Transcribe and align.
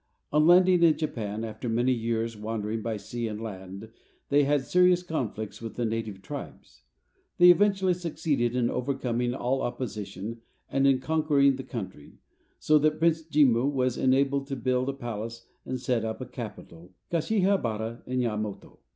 On 0.33 0.47
landing 0.47 0.81
in 0.81 0.97
Japan, 0.97 1.43
after 1.43 1.69
many 1.69 1.91
years 1.91 2.35
wandering 2.35 2.81
by 2.81 2.97
sea 2.97 3.27
and 3.27 3.39
land, 3.39 3.91
they 4.29 4.45
had 4.45 4.63
serious 4.65 5.03
conflicts 5.03 5.61
with 5.61 5.75
the 5.75 5.85
native 5.85 6.23
tribes. 6.23 6.81
They 7.37 7.51
eventually 7.51 7.93
succeeded 7.93 8.55
in 8.55 8.67
overcoming 8.71 9.35
all 9.35 9.61
opposition 9.61 10.41
and 10.71 10.87
in 10.87 11.01
conquering 11.01 11.55
the 11.55 11.63
country, 11.63 12.13
so 12.57 12.79
that 12.79 12.97
Prince 12.97 13.21
Jimmu 13.21 13.71
was 13.71 13.95
enabled 13.95 14.47
to 14.47 14.55
build 14.55 14.89
a 14.89 14.93
palace 14.93 15.45
and 15.67 15.79
set 15.79 16.03
up 16.03 16.19
a 16.19 16.25
capital, 16.25 16.95
Kashiha 17.11 17.61
bara, 17.61 18.01
in 18.07 18.21
Yamato. 18.21 18.79